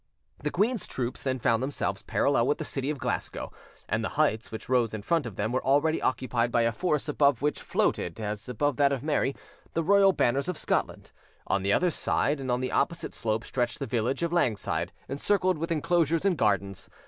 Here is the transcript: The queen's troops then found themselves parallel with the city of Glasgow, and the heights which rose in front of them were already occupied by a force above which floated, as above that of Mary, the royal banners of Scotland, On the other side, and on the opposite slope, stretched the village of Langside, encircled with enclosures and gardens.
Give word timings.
The 0.41 0.49
queen's 0.49 0.87
troops 0.87 1.21
then 1.21 1.37
found 1.37 1.61
themselves 1.61 2.01
parallel 2.01 2.47
with 2.47 2.57
the 2.57 2.65
city 2.65 2.89
of 2.89 2.97
Glasgow, 2.97 3.51
and 3.87 4.03
the 4.03 4.09
heights 4.17 4.51
which 4.51 4.67
rose 4.67 4.95
in 4.95 5.03
front 5.03 5.27
of 5.27 5.35
them 5.35 5.51
were 5.51 5.63
already 5.63 6.01
occupied 6.01 6.51
by 6.51 6.63
a 6.63 6.71
force 6.71 7.07
above 7.07 7.43
which 7.43 7.61
floated, 7.61 8.19
as 8.19 8.49
above 8.49 8.77
that 8.77 8.91
of 8.91 9.03
Mary, 9.03 9.35
the 9.75 9.83
royal 9.83 10.11
banners 10.11 10.47
of 10.47 10.57
Scotland, 10.57 11.11
On 11.45 11.61
the 11.61 11.71
other 11.71 11.91
side, 11.91 12.39
and 12.39 12.49
on 12.49 12.61
the 12.61 12.71
opposite 12.71 13.13
slope, 13.13 13.45
stretched 13.45 13.77
the 13.77 13.85
village 13.85 14.23
of 14.23 14.33
Langside, 14.33 14.91
encircled 15.07 15.59
with 15.59 15.71
enclosures 15.71 16.25
and 16.25 16.35
gardens. 16.35 16.89